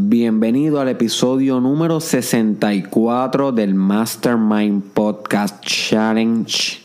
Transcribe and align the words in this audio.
Bienvenido 0.00 0.80
al 0.80 0.86
episodio 0.90 1.60
número 1.60 1.98
64 1.98 3.50
del 3.50 3.74
Mastermind 3.74 4.80
Podcast 4.94 5.60
Challenge 5.60 6.78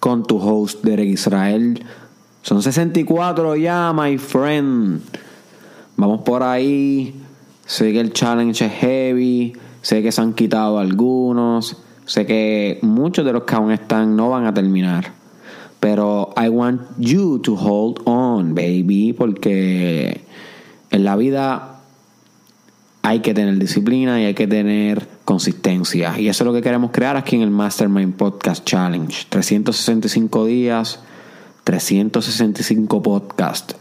con 0.00 0.22
tu 0.22 0.38
host 0.38 0.82
Derek 0.82 1.10
Israel. 1.10 1.84
Son 2.40 2.62
64 2.62 3.56
ya, 3.56 3.92
my 3.94 4.16
friend. 4.16 5.02
Vamos 5.98 6.22
por 6.22 6.42
ahí. 6.42 7.14
Sé 7.66 7.92
que 7.92 8.00
el 8.00 8.14
challenge 8.14 8.64
es 8.64 8.72
heavy. 8.72 9.52
Sé 9.82 10.02
que 10.02 10.10
se 10.10 10.22
han 10.22 10.32
quitado 10.32 10.78
algunos. 10.78 11.76
Sé 12.06 12.24
que 12.24 12.78
muchos 12.80 13.26
de 13.26 13.34
los 13.34 13.42
que 13.42 13.56
aún 13.56 13.72
están 13.72 14.16
no 14.16 14.30
van 14.30 14.46
a 14.46 14.54
terminar. 14.54 15.12
Pero 15.80 16.32
I 16.42 16.48
want 16.48 16.80
you 16.96 17.38
to 17.40 17.56
hold 17.56 18.00
on, 18.06 18.54
baby. 18.54 19.12
Porque 19.12 20.22
en 20.90 21.04
la 21.04 21.14
vida 21.16 21.73
hay 23.04 23.20
que 23.20 23.34
tener 23.34 23.58
disciplina 23.58 24.18
y 24.18 24.24
hay 24.24 24.32
que 24.32 24.46
tener 24.46 25.06
consistencia. 25.26 26.18
Y 26.18 26.28
eso 26.28 26.42
es 26.42 26.46
lo 26.46 26.54
que 26.54 26.62
queremos 26.62 26.90
crear 26.90 27.18
aquí 27.18 27.36
en 27.36 27.42
el 27.42 27.50
Mastermind 27.50 28.14
Podcast 28.14 28.64
Challenge. 28.64 29.26
365 29.28 30.46
días, 30.46 31.00
365 31.64 33.02
podcasts. 33.02 33.76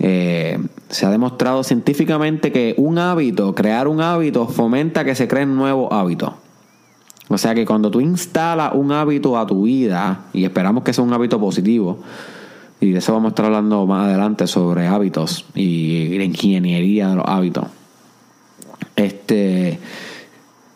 Eh, 0.00 0.58
se 0.88 1.06
ha 1.06 1.10
demostrado 1.10 1.62
científicamente 1.62 2.50
que 2.50 2.74
un 2.78 2.98
hábito, 2.98 3.54
crear 3.54 3.86
un 3.86 4.00
hábito, 4.00 4.48
fomenta 4.48 5.04
que 5.04 5.14
se 5.14 5.28
creen 5.28 5.54
nuevos 5.54 5.92
hábitos. 5.92 6.32
O 7.28 7.38
sea 7.38 7.54
que 7.54 7.64
cuando 7.64 7.92
tú 7.92 8.00
instalas 8.00 8.72
un 8.74 8.90
hábito 8.90 9.38
a 9.38 9.46
tu 9.46 9.62
vida, 9.62 10.24
y 10.32 10.44
esperamos 10.44 10.82
que 10.82 10.92
sea 10.92 11.04
un 11.04 11.12
hábito 11.12 11.38
positivo, 11.38 12.00
y 12.80 12.90
de 12.90 12.98
eso 12.98 13.12
vamos 13.12 13.26
a 13.26 13.30
estar 13.30 13.46
hablando 13.46 13.86
más 13.86 14.08
adelante 14.08 14.48
sobre 14.48 14.88
hábitos 14.88 15.44
y 15.54 16.18
la 16.18 16.24
ingeniería 16.24 17.10
de 17.10 17.14
los 17.14 17.24
hábitos. 17.24 17.75
Este, 18.96 19.78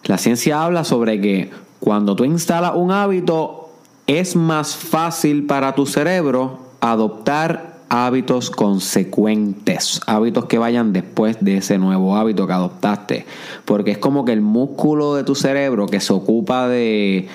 la 0.04 0.18
ciencia 0.18 0.62
habla 0.62 0.84
sobre 0.84 1.20
que 1.20 1.50
cuando 1.80 2.14
tú 2.14 2.24
instalas 2.24 2.72
un 2.74 2.92
hábito, 2.92 3.70
es 4.06 4.36
más 4.36 4.76
fácil 4.76 5.46
para 5.46 5.74
tu 5.74 5.86
cerebro 5.86 6.58
adoptar 6.80 7.80
hábitos 7.88 8.50
consecuentes, 8.50 10.00
hábitos 10.06 10.44
que 10.44 10.58
vayan 10.58 10.92
después 10.92 11.38
de 11.40 11.56
ese 11.56 11.78
nuevo 11.78 12.16
hábito 12.16 12.46
que 12.46 12.52
adoptaste. 12.52 13.26
Porque 13.64 13.90
es 13.92 13.98
como 13.98 14.24
que 14.24 14.32
el 14.32 14.42
músculo 14.42 15.16
de 15.16 15.24
tu 15.24 15.34
cerebro 15.34 15.86
que 15.86 16.00
se 16.00 16.12
ocupa 16.12 16.68
de, 16.68 17.28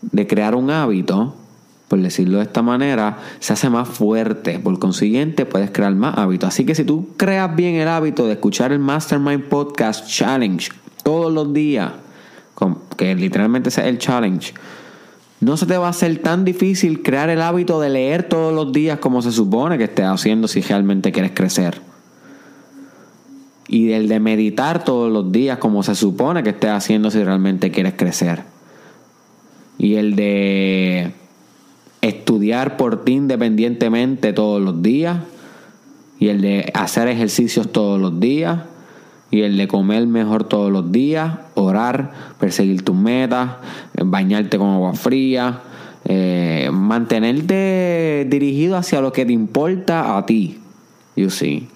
de 0.00 0.26
crear 0.26 0.54
un 0.54 0.70
hábito, 0.70 1.34
por 1.92 2.00
decirlo 2.00 2.38
de 2.38 2.44
esta 2.44 2.62
manera, 2.62 3.18
se 3.38 3.52
hace 3.52 3.68
más 3.68 3.86
fuerte. 3.86 4.58
Por 4.58 4.78
consiguiente, 4.78 5.44
puedes 5.44 5.70
crear 5.70 5.94
más 5.94 6.16
hábitos. 6.16 6.48
Así 6.48 6.64
que 6.64 6.74
si 6.74 6.84
tú 6.84 7.08
creas 7.18 7.54
bien 7.54 7.74
el 7.74 7.86
hábito 7.86 8.26
de 8.26 8.32
escuchar 8.32 8.72
el 8.72 8.78
Mastermind 8.78 9.42
Podcast 9.50 10.08
Challenge 10.08 10.70
todos 11.02 11.30
los 11.30 11.52
días, 11.52 11.92
que 12.96 13.14
literalmente 13.14 13.68
es 13.68 13.76
el 13.76 13.98
challenge, 13.98 14.54
no 15.40 15.58
se 15.58 15.66
te 15.66 15.76
va 15.76 15.88
a 15.88 15.90
hacer 15.90 16.16
tan 16.22 16.46
difícil 16.46 17.02
crear 17.02 17.28
el 17.28 17.42
hábito 17.42 17.78
de 17.78 17.90
leer 17.90 18.22
todos 18.22 18.54
los 18.54 18.72
días 18.72 18.98
como 18.98 19.20
se 19.20 19.30
supone 19.30 19.76
que 19.76 19.84
estés 19.84 20.06
haciendo 20.06 20.48
si 20.48 20.62
realmente 20.62 21.12
quieres 21.12 21.32
crecer. 21.34 21.78
Y 23.68 23.92
el 23.92 24.08
de 24.08 24.18
meditar 24.18 24.82
todos 24.82 25.12
los 25.12 25.30
días 25.30 25.58
como 25.58 25.82
se 25.82 25.94
supone 25.94 26.42
que 26.42 26.48
estés 26.48 26.70
haciendo 26.70 27.10
si 27.10 27.22
realmente 27.22 27.70
quieres 27.70 27.92
crecer. 27.98 28.44
Y 29.76 29.96
el 29.96 30.16
de 30.16 31.20
estudiar 32.02 32.76
por 32.76 33.04
ti 33.04 33.12
independientemente 33.12 34.32
todos 34.32 34.60
los 34.60 34.82
días 34.82 35.20
y 36.18 36.28
el 36.28 36.42
de 36.42 36.70
hacer 36.74 37.08
ejercicios 37.08 37.72
todos 37.72 38.00
los 38.00 38.20
días 38.20 38.60
y 39.30 39.40
el 39.40 39.56
de 39.56 39.66
comer 39.66 40.06
mejor 40.06 40.44
todos 40.44 40.70
los 40.70 40.92
días, 40.92 41.38
orar, 41.54 42.12
perseguir 42.38 42.82
tus 42.82 42.94
metas, 42.94 43.52
bañarte 43.94 44.58
con 44.58 44.68
agua 44.68 44.92
fría, 44.92 45.62
eh, 46.04 46.68
mantenerte 46.70 48.26
dirigido 48.28 48.76
hacia 48.76 49.00
lo 49.00 49.10
que 49.12 49.24
te 49.24 49.32
importa 49.32 50.18
a 50.18 50.26
ti. 50.26 50.58
You 51.16 51.30
see. 51.30 51.68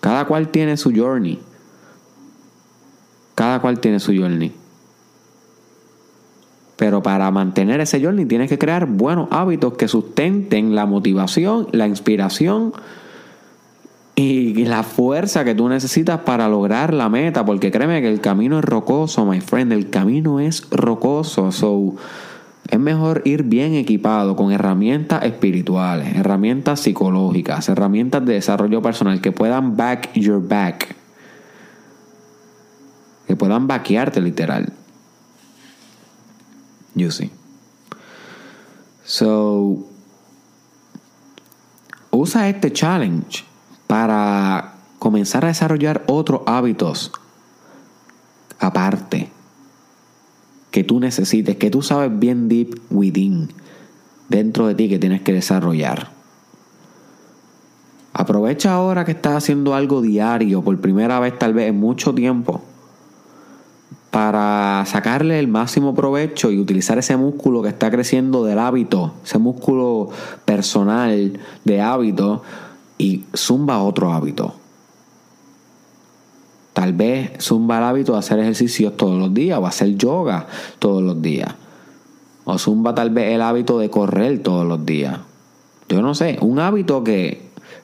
Cada 0.00 0.24
cual 0.24 0.48
tiene 0.48 0.76
su 0.76 0.92
journey. 0.94 1.38
Cada 3.34 3.60
cual 3.60 3.80
tiene 3.80 4.00
su 4.00 4.14
journey. 4.14 4.52
Pero 6.78 7.02
para 7.02 7.28
mantener 7.32 7.80
ese 7.80 8.00
journey 8.00 8.24
tienes 8.24 8.48
que 8.48 8.56
crear 8.56 8.86
buenos 8.86 9.26
hábitos 9.32 9.74
que 9.74 9.88
sustenten 9.88 10.76
la 10.76 10.86
motivación, 10.86 11.66
la 11.72 11.88
inspiración 11.88 12.72
y 14.14 14.64
la 14.64 14.84
fuerza 14.84 15.44
que 15.44 15.56
tú 15.56 15.68
necesitas 15.68 16.20
para 16.20 16.48
lograr 16.48 16.94
la 16.94 17.08
meta. 17.08 17.44
Porque 17.44 17.72
créeme 17.72 18.00
que 18.00 18.08
el 18.08 18.20
camino 18.20 18.60
es 18.60 18.64
rocoso, 18.64 19.26
my 19.26 19.40
friend. 19.40 19.72
El 19.72 19.90
camino 19.90 20.38
es 20.38 20.70
rocoso. 20.70 21.50
So, 21.50 21.96
es 22.68 22.78
mejor 22.78 23.22
ir 23.24 23.42
bien 23.42 23.74
equipado 23.74 24.36
con 24.36 24.52
herramientas 24.52 25.24
espirituales, 25.24 26.14
herramientas 26.14 26.78
psicológicas, 26.78 27.68
herramientas 27.68 28.24
de 28.24 28.34
desarrollo 28.34 28.80
personal 28.82 29.20
que 29.20 29.32
puedan 29.32 29.76
back 29.76 30.12
your 30.14 30.40
back. 30.46 30.94
Que 33.26 33.34
puedan 33.34 33.66
vaquearte 33.66 34.20
literal. 34.20 34.77
So, 39.04 39.86
usa 42.10 42.48
este 42.48 42.72
challenge 42.72 43.44
para 43.86 44.74
comenzar 44.98 45.44
a 45.44 45.48
desarrollar 45.48 46.04
otros 46.06 46.42
hábitos 46.46 47.12
aparte 48.58 49.30
que 50.70 50.84
tú 50.84 51.00
necesites, 51.00 51.56
que 51.56 51.70
tú 51.70 51.82
sabes 51.82 52.18
bien 52.18 52.48
deep 52.48 52.78
within, 52.90 53.48
dentro 54.28 54.66
de 54.66 54.74
ti 54.74 54.88
que 54.88 54.98
tienes 54.98 55.22
que 55.22 55.32
desarrollar. 55.32 56.10
Aprovecha 58.12 58.72
ahora 58.74 59.04
que 59.04 59.12
estás 59.12 59.36
haciendo 59.36 59.74
algo 59.74 60.02
diario, 60.02 60.62
por 60.62 60.78
primera 60.80 61.20
vez 61.20 61.38
tal 61.38 61.54
vez 61.54 61.68
en 61.68 61.78
mucho 61.78 62.14
tiempo, 62.14 62.62
para 64.10 64.84
sacarle 64.86 65.38
el 65.38 65.48
máximo 65.48 65.94
provecho 65.94 66.50
y 66.50 66.58
utilizar 66.58 66.98
ese 66.98 67.16
músculo 67.16 67.62
que 67.62 67.68
está 67.68 67.90
creciendo 67.90 68.44
del 68.44 68.58
hábito, 68.58 69.14
ese 69.24 69.38
músculo 69.38 70.08
personal 70.44 71.38
de 71.64 71.80
hábito 71.80 72.42
y 72.96 73.24
zumba 73.36 73.82
otro 73.82 74.12
hábito. 74.12 74.54
Tal 76.72 76.92
vez 76.92 77.32
zumba 77.40 77.78
el 77.78 77.84
hábito 77.84 78.12
de 78.12 78.18
hacer 78.18 78.38
ejercicios 78.38 78.96
todos 78.96 79.18
los 79.18 79.34
días 79.34 79.58
o 79.58 79.66
hacer 79.66 79.96
yoga 79.96 80.46
todos 80.78 81.02
los 81.02 81.20
días. 81.20 81.54
O 82.44 82.56
zumba 82.58 82.94
tal 82.94 83.10
vez 83.10 83.34
el 83.34 83.42
hábito 83.42 83.78
de 83.78 83.90
correr 83.90 84.42
todos 84.42 84.66
los 84.66 84.86
días. 84.86 85.18
Yo 85.88 86.02
no 86.02 86.14
sé, 86.14 86.38
un 86.40 86.60
hábito 86.60 87.02
que 87.02 87.42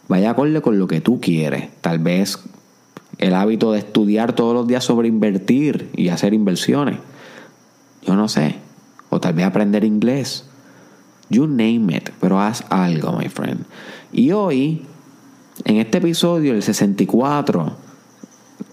vaya 0.09 0.31
acorde 0.31 0.63
con 0.63 0.79
lo 0.79 0.87
que 0.87 1.01
tú 1.01 1.21
quieres. 1.21 1.71
Tal 1.81 1.99
vez 1.99 2.39
el 3.19 3.35
hábito 3.35 3.73
de 3.73 3.79
estudiar 3.79 4.35
todos 4.35 4.55
los 4.55 4.67
días 4.67 4.85
sobre 4.85 5.09
invertir 5.09 5.91
y 5.97 6.09
hacer 6.09 6.35
inversiones. 6.35 6.99
Yo 8.07 8.15
no 8.15 8.29
sé. 8.29 8.57
O 9.11 9.21
tal 9.21 9.35
vez 9.35 9.47
aprender 9.47 9.85
inglés. 9.85 10.45
You 11.31 11.47
name 11.47 11.97
it, 11.97 12.11
pero 12.21 12.41
haz 12.41 12.65
algo, 12.69 13.17
my 13.17 13.29
friend. 13.29 13.65
Y 14.13 14.33
hoy, 14.33 14.83
en 15.65 15.77
este 15.77 15.99
episodio, 15.99 16.53
el 16.53 16.63
64, 16.63 17.77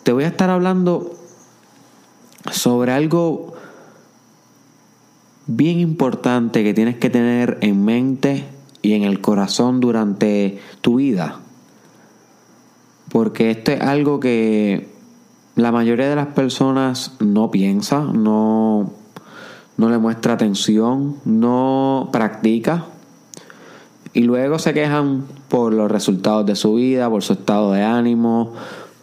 te 0.04 0.12
voy 0.12 0.26
a 0.26 0.28
estar 0.28 0.50
hablando 0.50 1.12
sobre 2.52 2.92
algo 2.92 3.54
bien 5.48 5.80
importante 5.80 6.64
que 6.64 6.74
tienes 6.74 6.98
que 6.98 7.10
tener 7.10 7.58
en 7.62 7.84
mente 7.84 8.46
y 8.82 8.94
en 8.94 9.04
el 9.04 9.22
corazón 9.22 9.80
durante 9.80 10.60
tu 10.82 10.96
vida. 10.96 11.40
Porque 13.12 13.52
esto 13.52 13.72
es 13.72 13.82
algo 13.82 14.20
que 14.20 14.88
la 15.56 15.72
mayoría 15.72 16.10
de 16.10 16.16
las 16.16 16.28
personas 16.28 17.18
no 17.20 17.52
piensa, 17.52 18.02
no, 18.02 18.92
no 19.78 19.90
le 19.90 19.98
muestra 19.98 20.34
atención, 20.34 21.18
no 21.26 22.10
practica. 22.12 22.86
Y 24.14 24.22
luego 24.22 24.60
se 24.60 24.74
quejan 24.74 25.26
por 25.50 25.74
los 25.74 25.92
resultados 25.92 26.46
de 26.46 26.56
su 26.56 26.76
vida, 26.76 27.10
por 27.10 27.22
su 27.24 27.34
estado 27.34 27.74
de 27.74 27.84
ánimo, 27.84 28.54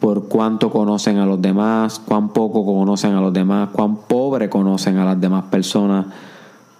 por 0.01 0.29
cuánto 0.29 0.71
conocen 0.71 1.19
a 1.19 1.27
los 1.27 1.43
demás, 1.43 1.99
cuán 1.99 2.31
poco 2.31 2.65
conocen 2.65 3.13
a 3.13 3.21
los 3.21 3.33
demás, 3.33 3.71
cuán 3.73 3.97
pobre 3.97 4.49
conocen 4.49 4.97
a 4.97 5.05
las 5.05 5.21
demás 5.21 5.45
personas. 5.51 6.07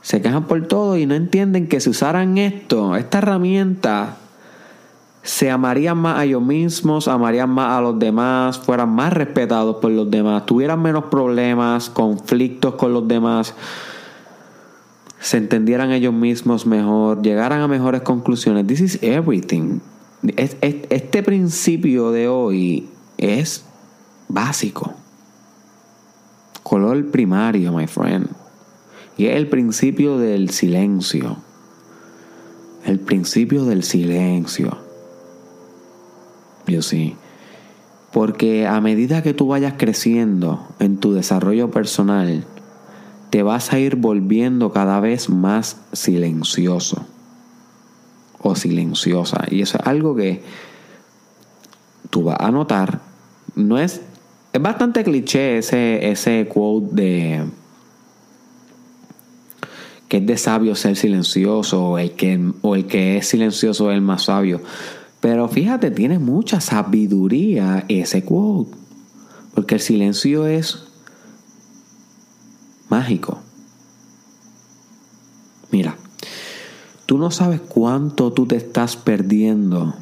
Se 0.01 0.23
quejan 0.23 0.45
por 0.45 0.67
todo 0.67 0.97
y 0.97 1.05
no 1.05 1.15
entienden 1.15 1.69
que 1.69 1.81
si 1.81 1.91
usaran 1.91 2.39
esto, 2.39 2.97
esta 2.97 3.19
herramienta, 3.19 4.17
se 5.23 5.51
amarían 5.51 5.99
más 5.99 6.19
a 6.19 6.25
ellos 6.25 6.43
mismos, 6.43 7.09
amarían 7.09 7.51
más 7.51 7.77
a 7.77 7.81
los 7.81 7.99
demás, 7.99 8.59
fueran 8.59 8.91
más 8.91 9.13
respetados 9.13 9.77
por 9.77 9.91
los 9.91 10.11
demás, 10.11 10.47
tuvieran 10.47 10.81
menos 10.81 11.05
problemas, 11.05 11.91
conflictos 11.91 12.75
con 12.77 12.93
los 12.93 13.07
demás, 13.07 13.55
se 15.21 15.37
entendieran 15.37 15.91
ellos 15.93 16.15
mismos 16.15 16.67
mejor, 16.67 17.23
llegaran 17.23 17.61
a 17.61 17.69
mejores 17.69 18.03
conclusiones. 18.03 18.67
This 18.67 18.81
is 18.81 19.03
everything. 19.03 19.81
este 20.23 21.23
principio 21.23 22.11
de 22.13 22.29
hoy 22.29 22.89
es 23.19 23.65
básico. 24.29 24.95
Color 26.63 27.11
primario, 27.11 27.73
my 27.73 27.87
friend. 27.87 28.29
Y 29.17 29.27
es 29.27 29.37
el 29.37 29.49
principio 29.49 30.19
del 30.19 30.51
silencio. 30.51 31.39
El 32.85 33.01
principio 33.01 33.65
del 33.65 33.83
silencio. 33.83 34.88
Yo 36.69 36.83
sí. 36.83 37.17
Porque 38.13 38.67
a 38.67 38.81
medida 38.81 39.23
que 39.23 39.35
tú 39.35 39.49
vayas 39.49 39.75
creciendo 39.77 40.67
en 40.79 40.99
tu 40.99 41.13
desarrollo 41.13 41.71
personal, 41.71 42.45
te 43.31 43.43
vas 43.43 43.73
a 43.73 43.79
ir 43.79 43.97
volviendo 43.97 44.73
cada 44.73 45.01
vez 45.01 45.29
más 45.29 45.79
silencioso 45.93 47.05
o 48.41 48.55
silenciosa. 48.55 49.45
Y 49.51 49.63
eso 49.63 49.79
es 49.79 49.87
algo 49.87 50.15
que 50.15 50.43
tú 52.11 52.25
vas 52.25 52.39
a 52.41 52.51
notar. 52.51 53.01
No 53.55 53.79
es. 53.79 54.01
Es 54.53 54.63
bastante 54.63 55.05
cliché 55.05 55.59
ese, 55.59 56.11
ese 56.11 56.49
quote 56.49 56.95
de. 56.95 57.45
que 60.09 60.17
es 60.19 60.27
de 60.27 60.39
sabio 60.39 60.75
ser 60.75 60.97
silencioso, 60.97 61.91
o 61.91 61.99
el 61.99 62.13
que, 62.13 62.41
o 62.63 62.75
el 62.75 62.87
que 62.87 63.19
es 63.19 63.29
silencioso 63.29 63.91
es 63.91 63.97
el 63.97 64.01
más 64.03 64.25
sabio. 64.25 64.63
Pero 65.21 65.49
fíjate, 65.49 65.91
tiene 65.91 66.19
mucha 66.19 66.61
sabiduría 66.61 67.85
ese 67.89 68.25
quote. 68.25 68.77
Porque 69.55 69.75
el 69.75 69.81
silencio 69.81 70.47
es 70.47 70.85
mágico. 72.89 73.41
Mira, 75.71 75.97
tú 77.07 77.19
no 77.19 77.31
sabes 77.31 77.61
cuánto 77.61 78.33
tú 78.33 78.47
te 78.47 78.57
estás 78.57 78.97
perdiendo 78.97 79.95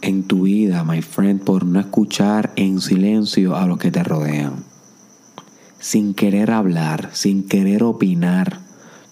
en 0.00 0.24
tu 0.24 0.42
vida, 0.42 0.82
my 0.82 1.00
friend, 1.00 1.42
por 1.42 1.64
no 1.64 1.78
escuchar 1.78 2.52
en 2.56 2.80
silencio 2.80 3.56
a 3.56 3.66
los 3.66 3.78
que 3.78 3.90
te 3.90 4.02
rodean. 4.02 4.64
Sin 5.78 6.14
querer 6.14 6.50
hablar, 6.50 7.10
sin 7.12 7.46
querer 7.46 7.82
opinar. 7.82 8.60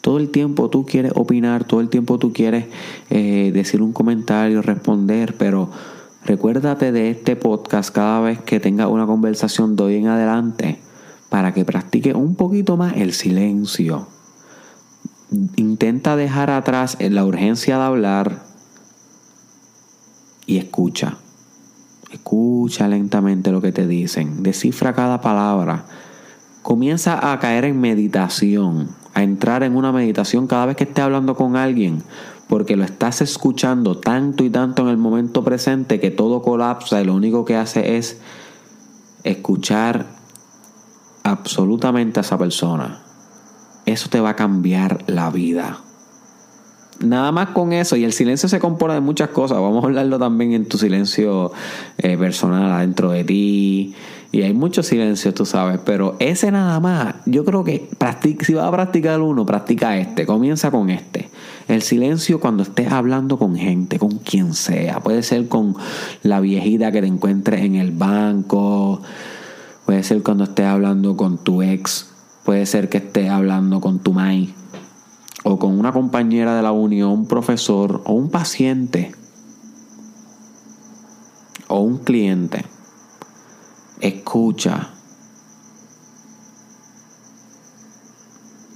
Todo 0.01 0.19
el 0.19 0.31
tiempo 0.31 0.71
tú 0.71 0.87
quieres 0.87 1.13
opinar, 1.15 1.65
todo 1.65 1.81
el 1.81 1.89
tiempo 1.89 2.19
tú 2.19 2.33
quieres 2.33 2.67
eh, 3.11 3.51
decir 3.53 3.83
un 3.83 3.93
comentario, 3.93 4.63
responder, 4.63 5.37
pero 5.37 5.71
recuérdate 6.25 6.91
de 6.93 7.11
este 7.11 7.37
podcast 7.37 7.95
cada 7.95 8.21
vez 8.21 8.41
que 8.41 8.61
tengas 8.61 8.89
una 8.89 9.07
conversación 9.07 9.77
de 9.77 9.83
hoy 9.83 9.97
en 9.97 10.07
adelante 10.07 10.79
para 11.29 11.53
que 11.53 11.65
practique 11.65 12.15
un 12.15 12.35
poquito 12.35 12.77
más 12.77 12.97
el 12.97 13.13
silencio. 13.13 14.09
Intenta 15.57 16.17
dejar 16.17 16.51
atrás 16.51 16.97
la 16.99 17.25
urgencia 17.25 17.77
de 17.77 17.83
hablar 17.85 18.43
y 20.47 20.59
escucha. 20.59 21.19
Escucha 22.11 22.89
lentamente 22.89 23.53
lo 23.53 23.61
que 23.61 23.71
te 23.71 23.87
dicen. 23.87 24.43
Descifra 24.43 24.95
cada 24.95 25.21
palabra. 25.21 25.85
Comienza 26.63 27.33
a 27.33 27.39
caer 27.39 27.65
en 27.65 27.81
meditación, 27.81 28.89
a 29.15 29.23
entrar 29.23 29.63
en 29.63 29.77
una 29.77 29.93
meditación 29.93 30.47
cada 30.47 30.67
vez 30.67 30.77
que 30.77 30.85
estés 30.85 31.05
hablando 31.05 31.35
con 31.35 31.57
alguien, 31.57 32.03
porque 32.49 32.77
lo 32.77 32.85
estás 32.85 33.21
escuchando 33.21 33.99
tanto 33.99 34.45
y 34.45 34.51
tanto 34.51 34.83
en 34.83 34.89
el 34.89 34.97
momento 34.97 35.45
presente 35.45 36.01
que 36.01 36.11
todo 36.11 36.43
colapsa 36.43 37.01
y 37.01 37.05
lo 37.05 37.15
único 37.15 37.45
que 37.45 37.57
hace 37.57 37.97
es 37.97 38.21
escuchar 39.25 40.07
absolutamente 41.23 42.21
a 42.21 42.23
esa 42.23 42.39
persona, 42.39 43.03
eso 43.87 44.09
te 44.09 44.21
va 44.21 44.31
a 44.31 44.37
cambiar 44.37 45.05
la 45.07 45.31
vida. 45.31 45.81
Nada 47.01 47.33
más 47.33 47.51
con 47.51 47.73
eso, 47.73 47.97
y 47.97 48.05
el 48.05 48.13
silencio 48.13 48.49
se 48.49 48.59
compone 48.59 48.93
de 48.93 49.01
muchas 49.01 49.31
cosas. 49.31 49.59
Vamos 49.59 49.83
a 49.83 49.87
hablarlo 49.87 50.19
también 50.19 50.53
en 50.53 50.69
tu 50.69 50.77
silencio 50.77 51.51
eh, 51.97 52.19
personal 52.19 52.71
adentro 52.71 53.11
de 53.11 53.25
ti. 53.25 53.95
Y 54.33 54.43
hay 54.43 54.55
mucho 54.55 54.83
silencio, 54.83 55.35
tú 55.35 55.45
sabes, 55.45 55.81
pero 55.85 56.17
ese 56.21 56.53
nada 56.53 56.79
más, 56.79 57.17
yo 57.27 57.45
creo 57.45 57.65
que 57.65 57.89
si 58.43 58.55
vas 58.55 58.67
a 58.67 58.71
practicar 58.71 59.21
uno, 59.21 59.45
practica 59.45 59.99
este, 59.99 60.25
comienza 60.25 60.71
con 60.71 60.89
este. 60.91 61.29
El 61.67 61.83
silencio 61.83 62.39
cuando 62.39 62.63
estés 62.63 62.93
hablando 62.93 63.39
con 63.39 63.57
gente, 63.57 63.99
con 63.99 64.19
quien 64.19 64.55
sea. 64.55 65.01
Puede 65.01 65.25
ser 65.25 65.49
con 65.49 65.75
la 66.23 66.39
viejita 66.41 66.93
que 66.93 67.01
te 67.01 67.09
encuentres 67.09 67.63
en 67.63 67.75
el 67.75 67.91
banco, 67.91 69.03
Puede 69.91 70.05
ser 70.05 70.23
cuando 70.23 70.45
estés 70.45 70.67
hablando 70.67 71.17
con 71.17 71.37
tu 71.37 71.63
ex. 71.63 72.07
Puede 72.45 72.65
ser 72.65 72.89
que 72.89 72.99
estés 72.99 73.29
hablando 73.29 73.81
con 73.81 73.99
tu 73.99 74.13
mai. 74.13 74.55
O 75.43 75.59
con 75.59 75.77
una 75.77 75.91
compañera 75.91 76.55
de 76.55 76.63
la 76.63 76.71
unión, 76.71 77.11
un 77.11 77.27
profesor 77.27 78.01
o 78.05 78.13
un 78.13 78.31
paciente. 78.31 79.11
O 81.67 81.81
un 81.81 81.99
cliente. 81.99 82.65
Escucha. 84.01 84.91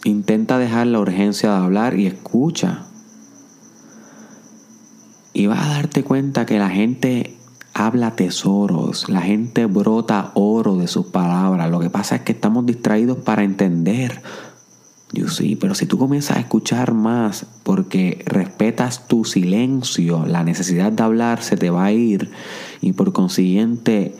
Intenta 0.05 0.59
dejar 0.59 0.87
la 0.87 1.01
urgencia 1.01 1.51
de 1.51 1.57
hablar 1.57 1.99
y 1.99 2.07
escucha. 2.07 2.85
Y 5.33 5.47
vas 5.47 5.67
a 5.67 5.71
darte 5.71 6.05
cuenta 6.05 6.47
que 6.47 6.59
la 6.59 6.69
gente 6.69 7.37
habla 7.73 8.15
tesoros, 8.15 9.09
la 9.09 9.21
gente 9.21 9.67
brota 9.67 10.31
oro 10.35 10.77
de 10.77 10.87
sus 10.87 11.07
palabras. 11.07 11.71
Lo 11.71 11.81
que 11.81 11.91
pasa 11.91 12.17
es 12.17 12.23
que 12.23 12.33
estamos 12.33 12.67
distraídos 12.67 13.19
para 13.19 13.43
entender. 13.43 14.23
Yo 15.13 15.29
sí, 15.29 15.57
pero 15.57 15.75
si 15.75 15.87
tú 15.87 15.99
comienzas 15.99 16.37
a 16.37 16.41
escuchar 16.41 16.93
más 16.93 17.47
porque 17.63 18.23
respetas 18.27 19.07
tu 19.07 19.25
silencio, 19.25 20.27
la 20.27 20.45
necesidad 20.45 20.93
de 20.93 21.03
hablar 21.03 21.43
se 21.43 21.57
te 21.57 21.71
va 21.71 21.85
a 21.85 21.93
ir 21.93 22.31
y 22.81 22.93
por 22.93 23.13
consiguiente 23.13 24.15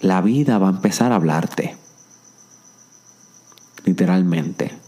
la 0.00 0.20
vida 0.20 0.58
va 0.58 0.68
a 0.68 0.70
empezar 0.70 1.12
a 1.12 1.16
hablarte. 1.16 1.76
Literalmente 3.84 4.78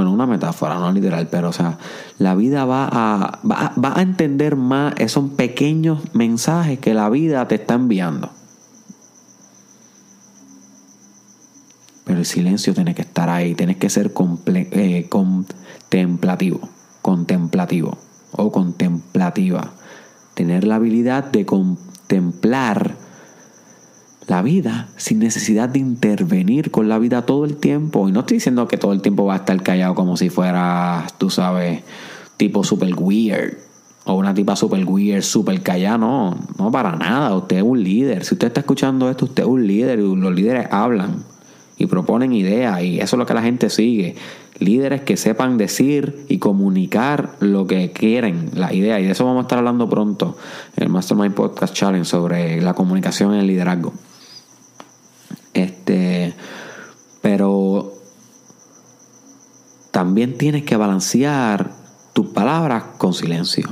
bueno, 0.00 0.12
una 0.12 0.26
metáfora, 0.26 0.76
no 0.78 0.92
literal, 0.92 1.28
pero 1.28 1.50
o 1.50 1.52
sea, 1.52 1.76
la 2.18 2.34
vida 2.34 2.64
va 2.64 2.88
a, 2.90 3.40
va, 3.46 3.74
va 3.82 3.98
a 3.98 4.00
entender 4.00 4.56
más 4.56 4.94
esos 4.98 5.30
pequeños 5.32 6.00
mensajes 6.14 6.78
que 6.78 6.94
la 6.94 7.10
vida 7.10 7.46
te 7.48 7.56
está 7.56 7.74
enviando. 7.74 8.30
Pero 12.04 12.18
el 12.18 12.24
silencio 12.24 12.72
tiene 12.72 12.94
que 12.94 13.02
estar 13.02 13.28
ahí, 13.28 13.54
tienes 13.54 13.76
que 13.76 13.90
ser 13.90 14.12
eh, 14.46 15.06
contemplativo, 15.10 16.60
contemplativo 17.02 17.98
o 18.32 18.50
contemplativa. 18.50 19.72
Tener 20.32 20.64
la 20.64 20.76
habilidad 20.76 21.24
de 21.24 21.44
contemplar 21.44 22.96
la 24.30 24.42
vida 24.42 24.86
sin 24.96 25.18
necesidad 25.18 25.68
de 25.68 25.80
intervenir 25.80 26.70
con 26.70 26.88
la 26.88 27.00
vida 27.00 27.26
todo 27.26 27.44
el 27.44 27.56
tiempo. 27.56 28.08
Y 28.08 28.12
no 28.12 28.20
estoy 28.20 28.36
diciendo 28.36 28.68
que 28.68 28.76
todo 28.76 28.92
el 28.92 29.02
tiempo 29.02 29.24
va 29.24 29.34
a 29.34 29.36
estar 29.38 29.60
callado 29.60 29.96
como 29.96 30.16
si 30.16 30.30
fuera, 30.30 31.04
tú 31.18 31.30
sabes, 31.30 31.82
tipo 32.36 32.62
super 32.62 32.94
weird. 32.96 33.54
O 34.04 34.14
una 34.14 34.32
tipa 34.32 34.54
super 34.54 34.84
weird, 34.84 35.22
super 35.22 35.60
callada. 35.62 35.98
No, 35.98 36.38
no 36.56 36.70
para 36.70 36.94
nada. 36.94 37.34
Usted 37.34 37.56
es 37.56 37.62
un 37.64 37.82
líder. 37.82 38.24
Si 38.24 38.34
usted 38.34 38.46
está 38.46 38.60
escuchando 38.60 39.10
esto, 39.10 39.24
usted 39.24 39.42
es 39.42 39.48
un 39.48 39.66
líder. 39.66 39.98
Y 39.98 40.02
los 40.14 40.32
líderes 40.32 40.68
hablan 40.70 41.24
y 41.76 41.86
proponen 41.86 42.32
ideas. 42.32 42.84
Y 42.84 43.00
eso 43.00 43.16
es 43.16 43.18
lo 43.18 43.26
que 43.26 43.34
la 43.34 43.42
gente 43.42 43.68
sigue. 43.68 44.14
Líderes 44.60 45.00
que 45.00 45.16
sepan 45.16 45.58
decir 45.58 46.24
y 46.28 46.38
comunicar 46.38 47.34
lo 47.40 47.66
que 47.66 47.90
quieren, 47.90 48.50
la 48.54 48.72
idea. 48.72 49.00
Y 49.00 49.06
de 49.06 49.10
eso 49.10 49.24
vamos 49.24 49.40
a 49.40 49.42
estar 49.42 49.58
hablando 49.58 49.90
pronto 49.90 50.36
en 50.76 50.84
el 50.84 50.88
Mastermind 50.88 51.34
Podcast 51.34 51.74
Challenge 51.74 52.04
sobre 52.04 52.62
la 52.62 52.74
comunicación 52.74 53.34
en 53.34 53.40
el 53.40 53.48
liderazgo. 53.48 53.92
Este, 55.54 56.34
pero 57.22 57.92
también 59.90 60.38
tienes 60.38 60.64
que 60.64 60.76
balancear 60.76 61.72
tus 62.12 62.28
palabras 62.28 62.84
con 62.98 63.14
silencio. 63.14 63.68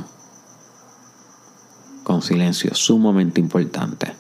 Con 2.03 2.23
silencio, 2.23 2.75
sumamente 2.75 3.41
importante. 3.41 4.13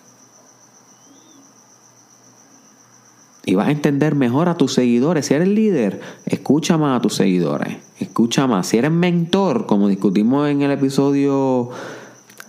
Y 3.44 3.54
vas 3.54 3.68
a 3.68 3.70
entender 3.70 4.14
mejor 4.14 4.50
a 4.50 4.56
tus 4.56 4.74
seguidores. 4.74 5.26
Si 5.26 5.34
eres 5.34 5.48
líder, 5.48 6.02
escucha 6.26 6.76
más 6.76 6.98
a 6.98 7.02
tus 7.02 7.14
seguidores. 7.14 7.78
Escucha 7.98 8.46
más. 8.46 8.66
Si 8.66 8.76
eres 8.76 8.90
mentor, 8.90 9.64
como 9.64 9.88
discutimos 9.88 10.50
en 10.50 10.60
el 10.60 10.70
episodio 10.70 11.70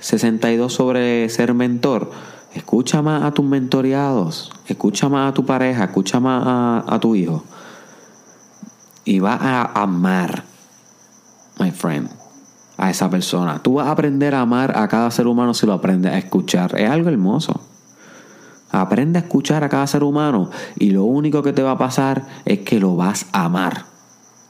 62 0.02 0.74
sobre 0.74 1.30
ser 1.30 1.54
mentor, 1.54 2.12
Escucha 2.54 3.02
más 3.02 3.24
a 3.24 3.32
tus 3.32 3.46
mentoreados, 3.46 4.52
escucha 4.68 5.08
más 5.08 5.32
a 5.32 5.34
tu 5.34 5.46
pareja, 5.46 5.84
escucha 5.84 6.20
más 6.20 6.84
a, 6.88 7.00
tu 7.00 7.16
hijo. 7.16 7.44
Y 9.06 9.20
vas 9.20 9.40
a 9.42 9.82
amar, 9.82 10.44
my 11.60 11.72
friend, 11.72 12.10
a 12.78 12.90
esa 12.90 13.10
persona. 13.10 13.62
Tú 13.62 13.76
vas 13.76 13.88
a 13.88 13.92
aprender 13.92 14.34
a 14.34 14.42
amar 14.42 14.76
a 14.78 14.88
cada 14.88 15.12
ser 15.12 15.28
humano 15.28 15.54
si 15.54 15.68
lo 15.68 15.74
aprendes 15.74 16.12
a 16.12 16.18
escuchar. 16.18 16.80
Es 16.80 16.90
algo 16.90 17.10
hermoso. 17.10 17.62
Aprende 18.72 19.20
a 19.20 19.22
escuchar 19.22 19.64
a 19.64 19.70
cada 19.70 19.86
ser 19.88 20.04
humano 20.04 20.50
y 20.78 20.92
lo 20.92 21.04
único 21.04 21.44
que 21.44 21.54
te 21.54 21.64
va 21.64 21.72
a 21.72 21.78
pasar 21.78 22.28
es 22.46 22.60
que 22.60 22.80
lo 22.80 22.96
vas 22.96 23.28
a 23.32 23.46
amar. 23.46 23.86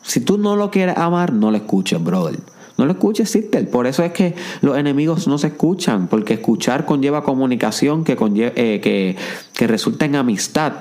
Si 0.01 0.21
tú 0.21 0.37
no 0.37 0.55
lo 0.55 0.71
quieres 0.71 0.97
amar, 0.97 1.33
no 1.33 1.51
lo 1.51 1.57
escuches, 1.57 2.01
brother. 2.01 2.39
No 2.79 2.85
lo 2.85 2.93
escuches, 2.93 3.29
sister. 3.29 3.69
Por 3.69 3.87
eso 3.87 4.03
es 4.03 4.13
que 4.13 4.35
los 4.61 4.77
enemigos 4.77 5.27
no 5.27 5.37
se 5.37 5.47
escuchan, 5.47 6.07
porque 6.07 6.35
escuchar 6.35 6.85
conlleva 6.85 7.25
comunicación 7.25 8.05
que, 8.05 8.13
eh, 8.13 8.79
que, 8.81 9.17
que 9.53 9.67
resulta 9.67 10.05
en 10.05 10.15
amistad. 10.15 10.75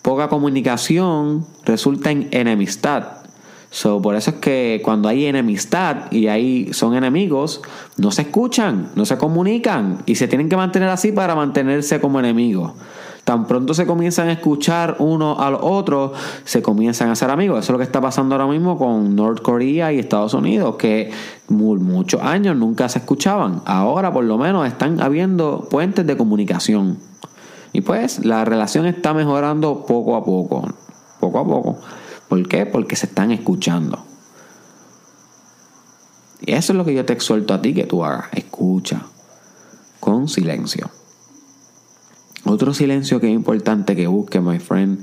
Poca 0.00 0.28
comunicación 0.28 1.44
resulta 1.66 2.10
en 2.10 2.28
enemistad. 2.30 3.18
So, 3.68 4.00
por 4.00 4.16
eso 4.16 4.30
es 4.30 4.36
que 4.36 4.80
cuando 4.82 5.10
hay 5.10 5.26
enemistad 5.26 6.10
y 6.10 6.28
ahí 6.28 6.72
son 6.72 6.96
enemigos, 6.96 7.60
no 7.98 8.12
se 8.12 8.22
escuchan, 8.22 8.92
no 8.94 9.04
se 9.04 9.18
comunican 9.18 10.04
y 10.06 10.14
se 10.14 10.28
tienen 10.28 10.48
que 10.48 10.56
mantener 10.56 10.88
así 10.88 11.12
para 11.12 11.34
mantenerse 11.34 12.00
como 12.00 12.18
enemigos. 12.18 12.72
Tan 13.26 13.48
pronto 13.48 13.74
se 13.74 13.86
comienzan 13.86 14.28
a 14.28 14.34
escuchar 14.34 14.98
uno 15.00 15.40
al 15.40 15.56
otro, 15.60 16.12
se 16.44 16.62
comienzan 16.62 17.10
a 17.10 17.16
ser 17.16 17.28
amigos. 17.28 17.58
Eso 17.58 17.72
es 17.72 17.72
lo 17.72 17.78
que 17.78 17.82
está 17.82 18.00
pasando 18.00 18.36
ahora 18.36 18.46
mismo 18.46 18.78
con 18.78 19.16
North 19.16 19.42
Korea 19.42 19.92
y 19.92 19.98
Estados 19.98 20.32
Unidos, 20.32 20.76
que 20.76 21.10
muchos 21.48 22.22
años 22.22 22.56
nunca 22.56 22.88
se 22.88 23.00
escuchaban. 23.00 23.62
Ahora 23.64 24.12
por 24.12 24.22
lo 24.22 24.38
menos 24.38 24.68
están 24.68 25.00
habiendo 25.00 25.66
puentes 25.68 26.06
de 26.06 26.16
comunicación. 26.16 26.98
Y 27.72 27.80
pues 27.80 28.24
la 28.24 28.44
relación 28.44 28.86
está 28.86 29.12
mejorando 29.12 29.86
poco 29.86 30.14
a 30.14 30.24
poco, 30.24 30.62
poco 31.18 31.38
a 31.40 31.44
poco. 31.44 31.78
¿Por 32.28 32.46
qué? 32.46 32.64
Porque 32.64 32.94
se 32.94 33.06
están 33.06 33.32
escuchando. 33.32 34.04
Y 36.42 36.52
eso 36.52 36.72
es 36.72 36.76
lo 36.76 36.84
que 36.84 36.94
yo 36.94 37.04
te 37.04 37.12
exhorto 37.12 37.54
a 37.54 37.60
ti 37.60 37.74
que 37.74 37.86
tú 37.86 38.04
hagas. 38.04 38.26
Escucha 38.30 39.02
con 39.98 40.28
silencio. 40.28 40.88
Otro 42.46 42.72
silencio 42.72 43.20
que 43.20 43.26
es 43.26 43.34
importante 43.34 43.96
que 43.96 44.06
busque, 44.06 44.40
my 44.40 44.60
friend, 44.60 45.00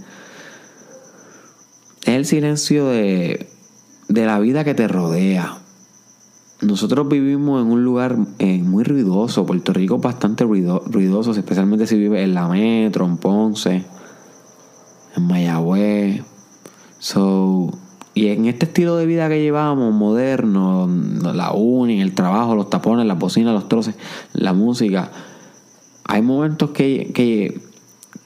es 2.03 2.07
el 2.07 2.25
silencio 2.25 2.87
de, 2.87 3.49
la 4.07 4.39
vida 4.39 4.63
que 4.63 4.73
te 4.73 4.87
rodea. 4.87 5.57
Nosotros 6.61 7.09
vivimos 7.09 7.61
en 7.61 7.69
un 7.69 7.83
lugar 7.83 8.17
eh, 8.39 8.63
muy 8.63 8.85
ruidoso. 8.85 9.45
Puerto 9.45 9.73
Rico 9.73 9.97
es 9.97 10.01
bastante 10.01 10.45
ruidoso, 10.45 11.31
especialmente 11.31 11.85
si 11.85 11.97
vives 11.97 12.23
en 12.23 12.33
la 12.33 12.47
Metro, 12.47 13.05
en 13.05 13.17
Ponce, 13.17 13.83
en 15.17 15.27
Mayagüez. 15.27 16.23
So, 16.99 17.77
y 18.13 18.27
en 18.27 18.45
este 18.45 18.67
estilo 18.67 18.95
de 18.95 19.05
vida 19.05 19.27
que 19.27 19.41
llevamos, 19.41 19.93
moderno, 19.93 20.89
la 21.33 21.51
uni, 21.51 22.01
el 22.01 22.13
trabajo, 22.13 22.55
los 22.55 22.69
tapones, 22.69 23.05
las 23.05 23.19
bocinas, 23.19 23.53
los 23.53 23.67
troces, 23.67 23.95
la 24.31 24.53
música, 24.53 25.11
hay 26.05 26.21
momentos 26.21 26.71
que, 26.71 27.11
que, 27.13 27.59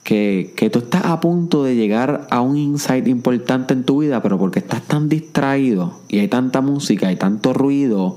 que, 0.04 0.70
tú 0.70 0.78
estás 0.80 1.04
a 1.04 1.20
punto 1.20 1.64
de 1.64 1.76
llegar 1.76 2.26
a 2.30 2.40
un 2.40 2.56
insight 2.56 3.06
importante 3.08 3.74
en 3.74 3.84
tu 3.84 3.98
vida, 3.98 4.22
pero 4.22 4.38
porque 4.38 4.58
estás 4.58 4.82
tan 4.82 5.08
distraído 5.08 5.98
y 6.08 6.18
hay 6.18 6.28
tanta 6.28 6.60
música 6.60 7.12
y 7.12 7.16
tanto 7.16 7.52
ruido, 7.52 8.16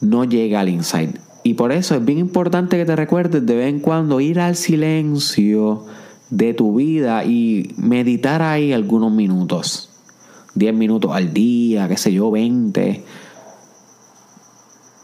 no 0.00 0.24
llega 0.24 0.60
al 0.60 0.68
insight. 0.68 1.16
Y 1.42 1.54
por 1.54 1.72
eso 1.72 1.96
es 1.96 2.04
bien 2.04 2.18
importante 2.18 2.76
que 2.76 2.84
te 2.84 2.94
recuerdes 2.94 3.44
de 3.44 3.56
vez 3.56 3.68
en 3.68 3.80
cuando 3.80 4.20
ir 4.20 4.38
al 4.38 4.56
silencio 4.56 5.84
de 6.30 6.54
tu 6.54 6.76
vida 6.76 7.24
y 7.24 7.72
meditar 7.76 8.42
ahí 8.42 8.72
algunos 8.72 9.12
minutos. 9.12 9.88
10 10.54 10.74
minutos 10.74 11.10
al 11.12 11.32
día, 11.32 11.88
qué 11.88 11.96
sé 11.96 12.12
yo, 12.12 12.30
20 12.30 13.02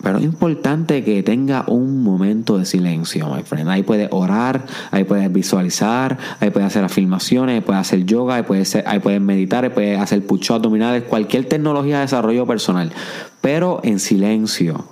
pero 0.03 0.19
es 0.19 0.25
importante 0.25 1.03
que 1.03 1.23
tenga 1.25 1.65
un 1.67 2.05
momento 2.05 2.57
de 2.57 2.65
silencio, 2.65 3.29
my 3.35 3.43
friend. 3.43 3.69
Ahí 3.69 3.83
puedes 3.83 4.09
orar, 4.13 4.65
ahí 4.93 5.03
puedes 5.05 5.33
visualizar, 5.33 6.19
ahí 6.39 6.51
puedes 6.51 6.69
hacer 6.69 6.85
afirmaciones, 6.85 7.57
ahí 7.57 7.61
puedes 7.61 7.81
hacer 7.81 8.05
yoga, 8.05 8.37
ahí 8.37 8.43
puedes, 8.45 9.21
meditar, 9.21 9.65
ahí 9.65 9.71
puedes 9.71 9.99
hacer 9.99 10.25
push 10.25 10.53
abdominales, 10.53 11.03
cualquier 11.03 11.47
tecnología 11.47 11.97
de 11.97 12.03
desarrollo 12.03 12.47
personal. 12.47 12.93
Pero 13.41 13.81
en 13.83 13.99
silencio, 13.99 14.85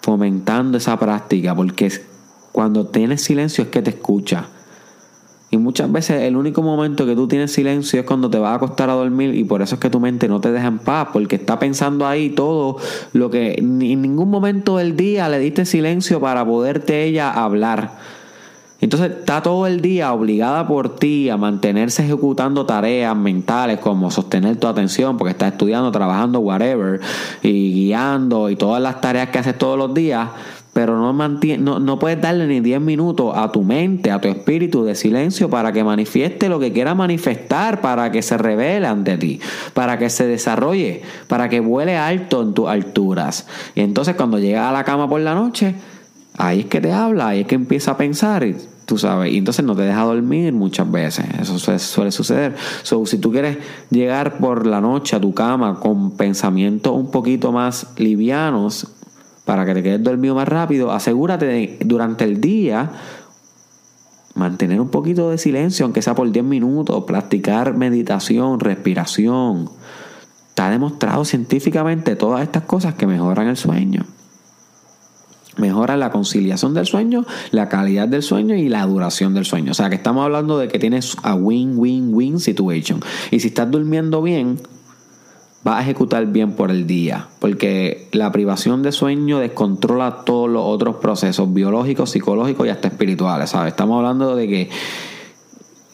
fomentando 0.00 0.78
esa 0.78 0.98
práctica, 0.98 1.54
porque 1.54 1.92
cuando 2.50 2.88
tienes 2.88 3.22
silencio 3.22 3.64
es 3.64 3.70
que 3.70 3.80
te 3.80 3.90
escucha. 3.90 4.46
Y 5.52 5.58
muchas 5.58 5.92
veces 5.92 6.22
el 6.22 6.38
único 6.38 6.62
momento 6.62 7.04
que 7.04 7.14
tú 7.14 7.28
tienes 7.28 7.52
silencio 7.52 8.00
es 8.00 8.06
cuando 8.06 8.30
te 8.30 8.38
vas 8.38 8.52
a 8.52 8.54
acostar 8.54 8.88
a 8.88 8.94
dormir 8.94 9.34
y 9.34 9.44
por 9.44 9.60
eso 9.60 9.74
es 9.74 9.80
que 9.82 9.90
tu 9.90 10.00
mente 10.00 10.26
no 10.26 10.40
te 10.40 10.50
deja 10.50 10.66
en 10.66 10.78
paz, 10.78 11.08
porque 11.12 11.36
está 11.36 11.58
pensando 11.58 12.06
ahí 12.06 12.30
todo 12.30 12.78
lo 13.12 13.28
que 13.28 13.56
en 13.58 13.78
ningún 13.78 14.30
momento 14.30 14.78
del 14.78 14.96
día 14.96 15.28
le 15.28 15.38
diste 15.38 15.66
silencio 15.66 16.22
para 16.22 16.42
poderte 16.42 17.04
ella 17.04 17.30
hablar. 17.30 17.98
Entonces 18.80 19.10
está 19.10 19.42
todo 19.42 19.66
el 19.66 19.82
día 19.82 20.14
obligada 20.14 20.66
por 20.66 20.96
ti 20.96 21.28
a 21.28 21.36
mantenerse 21.36 22.02
ejecutando 22.02 22.64
tareas 22.64 23.14
mentales 23.14 23.78
como 23.78 24.10
sostener 24.10 24.56
tu 24.56 24.68
atención 24.68 25.18
porque 25.18 25.32
estás 25.32 25.52
estudiando, 25.52 25.92
trabajando, 25.92 26.40
whatever, 26.40 26.98
y 27.42 27.74
guiando 27.74 28.48
y 28.48 28.56
todas 28.56 28.80
las 28.80 29.02
tareas 29.02 29.28
que 29.28 29.38
haces 29.38 29.58
todos 29.58 29.76
los 29.76 29.92
días 29.92 30.30
pero 30.72 30.96
no, 30.96 31.12
no, 31.12 31.78
no, 31.80 31.98
puedes 31.98 32.20
darle 32.20 32.46
ni 32.46 32.60
10 32.60 32.80
minutos 32.80 33.32
a 33.36 33.52
tu 33.52 33.62
mente, 33.62 34.10
a 34.10 34.20
tu 34.20 34.28
espíritu 34.28 34.84
de 34.84 34.94
silencio 34.94 35.50
para 35.50 35.70
que 35.70 35.84
manifieste 35.84 36.48
lo 36.48 36.58
que 36.58 36.72
quiera 36.72 36.94
manifestar, 36.94 37.82
para 37.82 38.10
que 38.10 38.22
se 38.22 38.38
revele 38.38 38.86
ante 38.86 39.18
ti, 39.18 39.38
para 39.74 39.98
que 39.98 40.08
se 40.08 40.26
desarrolle, 40.26 41.02
para 41.28 41.50
que 41.50 41.60
vuele 41.60 41.98
alto 41.98 42.40
en 42.42 42.54
tus 42.54 42.68
alturas. 42.68 43.46
Y 43.74 43.82
entonces 43.82 44.14
cuando 44.16 44.38
llega 44.38 44.70
a 44.70 44.72
la 44.72 44.84
cama 44.84 45.08
por 45.10 45.20
la 45.20 45.34
noche, 45.34 45.74
ahí 46.38 46.60
es 46.60 46.66
que 46.66 46.80
te 46.80 46.90
habla, 46.90 47.28
ahí 47.28 47.40
es 47.40 47.46
que 47.46 47.54
empieza 47.54 47.90
a 47.90 47.96
pensar, 47.98 48.42
y, 48.42 48.56
tú 48.86 48.96
sabes, 48.96 49.30
y 49.30 49.36
entonces 49.36 49.66
no 49.66 49.76
te 49.76 49.82
deja 49.82 50.04
dormir 50.04 50.54
muchas 50.54 50.90
veces, 50.90 51.26
eso 51.38 51.58
suele, 51.58 52.10
suceder. 52.10 52.56
So, 52.82 53.04
si 53.04 53.18
tú 53.18 53.30
quieres 53.30 53.58
llegar 53.90 54.38
por 54.38 54.66
la 54.66 54.80
noche 54.80 55.16
a 55.16 55.20
tu 55.20 55.34
cama 55.34 55.78
con 55.80 56.12
pensamientos 56.12 56.94
un 56.94 57.10
poquito 57.10 57.52
más 57.52 57.88
livianos, 57.98 58.88
para 59.44 59.64
que 59.66 59.74
te 59.74 59.82
quedes 59.82 60.02
dormido 60.02 60.34
más 60.34 60.48
rápido, 60.48 60.92
asegúrate 60.92 61.46
de, 61.46 61.78
durante 61.84 62.24
el 62.24 62.40
día 62.40 62.90
mantener 64.34 64.80
un 64.80 64.88
poquito 64.88 65.30
de 65.30 65.38
silencio, 65.38 65.84
aunque 65.84 66.02
sea 66.02 66.14
por 66.14 66.30
10 66.30 66.44
minutos, 66.44 67.04
practicar 67.04 67.76
meditación, 67.76 68.60
respiración. 68.60 69.70
Está 70.48 70.70
demostrado 70.70 71.24
científicamente 71.24 72.16
todas 72.16 72.42
estas 72.42 72.64
cosas 72.64 72.94
que 72.94 73.06
mejoran 73.06 73.48
el 73.48 73.56
sueño. 73.56 74.04
Mejoran 75.58 76.00
la 76.00 76.10
conciliación 76.10 76.72
del 76.72 76.86
sueño, 76.86 77.26
la 77.50 77.68
calidad 77.68 78.08
del 78.08 78.22
sueño 78.22 78.54
y 78.54 78.68
la 78.68 78.86
duración 78.86 79.34
del 79.34 79.44
sueño. 79.44 79.72
O 79.72 79.74
sea 79.74 79.90
que 79.90 79.96
estamos 79.96 80.24
hablando 80.24 80.58
de 80.58 80.68
que 80.68 80.78
tienes 80.78 81.14
a 81.22 81.34
win-win-win 81.34 82.40
situation. 82.40 83.00
Y 83.30 83.40
si 83.40 83.48
estás 83.48 83.70
durmiendo 83.70 84.22
bien, 84.22 84.58
va 85.66 85.78
a 85.78 85.82
ejecutar 85.82 86.26
bien 86.26 86.52
por 86.52 86.70
el 86.70 86.86
día, 86.86 87.28
porque 87.38 88.08
la 88.12 88.32
privación 88.32 88.82
de 88.82 88.90
sueño 88.90 89.38
descontrola 89.38 90.24
todos 90.24 90.50
los 90.50 90.62
otros 90.64 90.96
procesos 90.96 91.52
biológicos, 91.52 92.10
psicológicos 92.10 92.66
y 92.66 92.70
hasta 92.70 92.88
espirituales, 92.88 93.50
¿sabes? 93.50 93.72
Estamos 93.72 93.98
hablando 93.98 94.34
de 94.34 94.48
que 94.48 94.70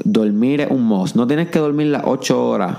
dormir 0.05 0.63
es 0.63 0.71
un 0.71 0.85
must. 0.85 1.17
No 1.17 1.27
tienes 1.27 1.49
que 1.49 1.59
dormir 1.59 1.89
las 1.89 2.03
8 2.07 2.49
horas, 2.49 2.79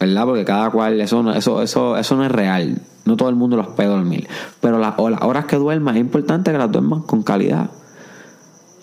¿verdad? 0.00 0.24
Porque 0.24 0.44
cada 0.44 0.70
cual, 0.70 1.00
eso 1.00 1.22
no, 1.22 1.34
eso, 1.34 1.60
eso, 1.60 1.98
eso 1.98 2.16
no 2.16 2.24
es 2.24 2.32
real. 2.32 2.80
No 3.04 3.16
todo 3.16 3.28
el 3.28 3.36
mundo 3.36 3.56
los 3.56 3.68
puede 3.68 3.88
dormir. 3.88 4.26
Pero 4.60 4.78
las, 4.78 4.98
las 4.98 5.22
horas 5.22 5.44
que 5.44 5.56
duermas 5.56 5.96
es 5.96 6.00
importante 6.00 6.50
que 6.50 6.58
las 6.58 6.72
duermas 6.72 7.02
con 7.04 7.22
calidad. 7.22 7.70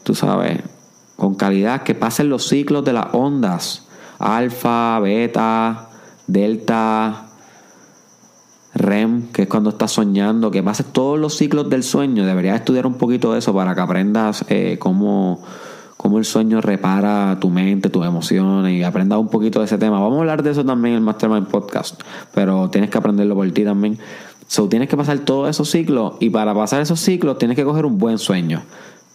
Tú 0.03 0.13
sabes, 0.13 0.61
con 1.15 1.33
calidad, 1.33 1.81
que 1.81 1.95
pasen 1.95 2.29
los 2.29 2.47
ciclos 2.47 2.85
de 2.85 2.93
las 2.93 3.07
ondas. 3.13 3.87
Alfa, 4.19 4.99
beta, 4.99 5.89
delta, 6.27 7.27
REM, 8.73 9.31
que 9.31 9.43
es 9.43 9.47
cuando 9.47 9.69
estás 9.69 9.91
soñando, 9.91 10.49
que 10.49 10.63
pases 10.63 10.87
todos 10.87 11.19
los 11.19 11.37
ciclos 11.37 11.69
del 11.69 11.83
sueño. 11.83 12.25
Deberías 12.25 12.59
estudiar 12.59 12.87
un 12.87 12.95
poquito 12.95 13.33
de 13.33 13.39
eso 13.39 13.53
para 13.53 13.75
que 13.75 13.81
aprendas 13.81 14.45
eh, 14.49 14.77
cómo, 14.79 15.43
cómo, 15.97 16.17
el 16.17 16.25
sueño 16.25 16.59
repara 16.59 17.37
tu 17.39 17.49
mente, 17.49 17.89
tus 17.89 18.05
emociones 18.05 18.73
y 18.73 18.83
aprendas 18.83 19.19
un 19.19 19.29
poquito 19.29 19.59
de 19.59 19.65
ese 19.65 19.77
tema. 19.77 19.99
Vamos 19.99 20.17
a 20.17 20.21
hablar 20.21 20.43
de 20.43 20.51
eso 20.51 20.65
también 20.65 20.93
en 20.93 20.99
el 20.99 21.03
Mastermind 21.03 21.47
Podcast, 21.47 22.01
pero 22.33 22.69
tienes 22.69 22.89
que 22.89 22.97
aprenderlo 22.97 23.35
por 23.35 23.49
ti 23.51 23.63
también. 23.63 23.99
So, 24.47 24.67
tienes 24.67 24.89
que 24.89 24.97
pasar 24.97 25.19
todos 25.19 25.49
esos 25.49 25.69
ciclos 25.69 26.13
y 26.19 26.29
para 26.29 26.53
pasar 26.53 26.81
esos 26.81 26.99
ciclos 26.99 27.37
tienes 27.37 27.55
que 27.55 27.63
coger 27.63 27.85
un 27.85 27.97
buen 27.97 28.17
sueño. 28.17 28.63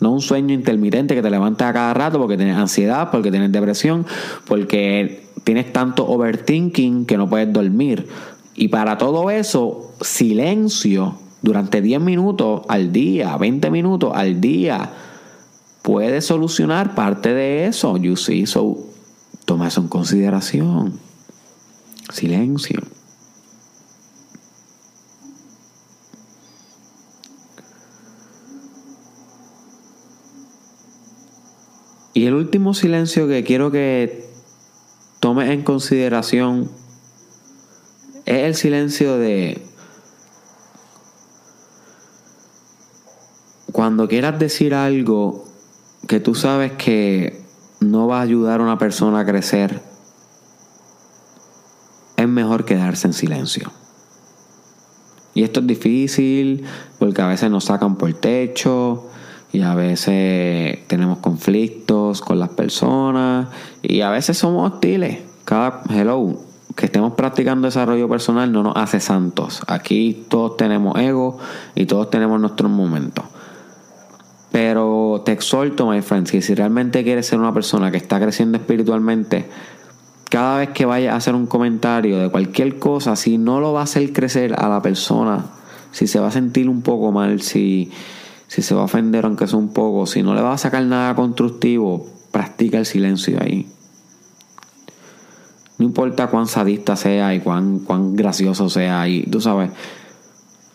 No 0.01 0.13
un 0.13 0.21
sueño 0.21 0.55
intermitente 0.55 1.15
que 1.15 1.23
te 1.23 1.31
levantes 1.31 1.67
a 1.67 1.73
cada 1.73 1.95
rato 1.95 2.19
porque 2.19 2.37
tienes 2.37 2.57
ansiedad, 2.57 3.11
porque 3.11 3.31
tienes 3.31 3.51
depresión, 3.51 4.07
porque 4.47 5.25
tienes 5.45 5.73
tanto 5.73 6.07
overthinking 6.07 7.05
que 7.05 7.17
no 7.17 7.29
puedes 7.29 7.53
dormir. 7.53 8.07
Y 8.55 8.69
para 8.69 8.99
todo 8.99 9.31
eso, 9.31 9.93
silencio 10.01 11.17
durante 11.43 11.81
10 11.81 12.01
minutos 12.01 12.63
al 12.69 12.93
día, 12.93 13.37
20 13.37 13.71
minutos 13.71 14.13
al 14.15 14.41
día, 14.41 14.91
puede 15.83 16.21
solucionar 16.21 16.95
parte 16.95 17.33
de 17.35 17.67
eso. 17.67 17.97
You 17.97 18.17
see, 18.17 18.47
so 18.47 18.79
toma 19.45 19.69
eso 19.69 19.81
en 19.81 19.89
consideración. 19.89 20.99
Silencio. 22.13 22.81
Y 32.19 32.27
el 32.27 32.35
último 32.35 32.75
silencio 32.75 33.29
que 33.29 33.45
quiero 33.45 33.71
que 33.71 34.29
tomes 35.21 35.51
en 35.51 35.63
consideración 35.63 36.69
es 38.27 38.43
el 38.43 38.57
silencio 38.57 39.19
de 39.19 39.63
cuando 43.71 44.09
quieras 44.09 44.37
decir 44.41 44.75
algo 44.75 45.45
que 46.09 46.19
tú 46.19 46.35
sabes 46.35 46.73
que 46.73 47.41
no 47.79 48.09
va 48.09 48.19
a 48.19 48.23
ayudar 48.23 48.59
a 48.59 48.65
una 48.65 48.79
persona 48.79 49.21
a 49.21 49.25
crecer, 49.25 49.81
es 52.17 52.29
mejor 52.29 52.65
quedarse 52.65 53.07
en 53.07 53.13
silencio. 53.13 53.71
Y 55.35 55.45
esto 55.45 55.61
es 55.61 55.69
difícil 55.69 56.65
porque 56.99 57.23
a 57.23 57.29
veces 57.29 57.49
nos 57.49 57.67
sacan 57.67 57.95
por 57.95 58.13
techo 58.15 59.09
y 59.53 59.63
a 59.63 59.75
veces 59.75 60.87
tenemos 60.87 61.19
conflictos 61.19 62.21
con 62.21 62.39
las 62.39 62.51
personas 62.51 63.49
y 63.83 64.03
a 64.03 64.11
veces 64.11 64.37
somos 64.37 64.73
hostiles. 64.73 65.19
Cada 65.45 65.83
hello, 65.89 66.37
que 66.77 66.87
estemos 66.87 67.15
practicando 67.15 67.67
desarrollo 67.67 68.09
personal 68.09 68.53
no 68.53 68.63
nos 68.63 68.77
hace 68.77 69.01
santos. 69.01 69.63
Aquí 69.67 70.27
todos 70.29 70.57
tenemos 70.57 70.99
ego 70.99 71.39
y 71.75 71.87
todos 71.87 72.11
tenemos 72.11 72.41
nuestros 72.41 72.71
momentos. 72.71 73.25
Pero 74.53 75.23
te 75.25 75.33
exhorto, 75.33 75.89
my 75.89 76.03
friends, 76.03 76.31
que 76.31 76.43
si 76.43 76.55
realmente 76.55 77.03
quieres 77.03 77.27
ser 77.27 77.39
una 77.39 77.53
persona 77.53 77.91
que 77.91 77.97
está 77.97 78.21
creciendo 78.21 78.59
espiritualmente, 78.59 79.47
cada 80.31 80.59
vez 80.59 80.71
que 80.71 80.85
vayas 80.85 81.15
a 81.15 81.17
hacer 81.17 81.35
un 81.35 81.47
comentario 81.47 82.19
de 82.19 82.31
cualquier 82.31 82.79
cosa, 82.79 83.17
si 83.17 83.39
no 83.39 83.61
lo 83.61 83.73
va 83.73 83.81
a 83.81 83.85
hacer 83.85 84.13
crecer 84.13 84.55
a 84.59 84.69
la 84.69 84.83
persona, 84.83 85.47
si 85.91 86.07
se 86.07 86.21
va 86.21 86.29
a 86.29 86.33
sentir 86.33 86.69
un 86.69 86.83
poco 86.83 87.13
mal, 87.13 87.41
si, 87.41 87.91
si 88.49 88.63
se 88.63 88.75
va 88.75 88.81
a 88.81 88.85
ofender 88.85 89.25
aunque 89.25 89.47
sea 89.47 89.59
un 89.59 89.73
poco, 89.73 90.07
si 90.07 90.23
no 90.23 90.35
le 90.35 90.43
va 90.43 90.55
a 90.55 90.59
sacar 90.59 90.83
nada 90.83 91.15
constructivo, 91.15 92.07
practica 92.33 92.79
el 92.79 92.87
silencio 92.87 93.39
ahí. 93.41 93.69
No 95.79 95.85
importa 95.85 96.27
cuán 96.27 96.49
sadista 96.49 96.97
sea 96.97 97.35
y 97.35 97.41
cuán, 97.41 97.79
cuán 97.79 98.17
gracioso 98.17 98.69
sea, 98.69 99.07
y 99.09 99.23
tú 99.25 99.41
sabes. 99.41 99.71